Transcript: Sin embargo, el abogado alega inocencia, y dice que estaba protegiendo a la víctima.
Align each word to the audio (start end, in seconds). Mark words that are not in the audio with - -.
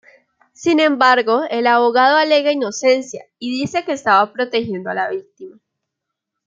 Sin 0.53 0.79
embargo, 0.79 1.43
el 1.51 1.67
abogado 1.67 2.17
alega 2.17 2.51
inocencia, 2.51 3.23
y 3.37 3.51
dice 3.51 3.85
que 3.85 3.91
estaba 3.91 4.33
protegiendo 4.33 4.89
a 4.89 4.95
la 4.95 5.11
víctima. 5.11 5.59